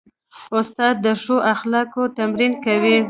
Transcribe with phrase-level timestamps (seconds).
[0.57, 2.97] استاد د ښو اخلاقو تمرین کوي.